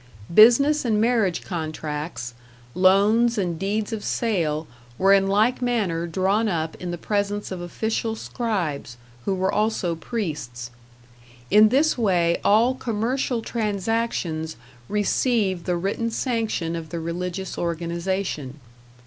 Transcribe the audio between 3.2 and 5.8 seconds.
and deeds of sale were in like